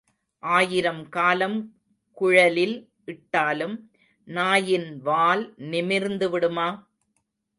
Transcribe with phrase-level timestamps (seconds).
[0.43, 1.57] ஆயிரம் காலம்
[2.17, 2.73] குழலில்
[3.05, 3.75] இட்டாலும்
[4.27, 5.43] நாயின் வால்
[5.71, 6.69] நிமிர்ந்து விடுமா?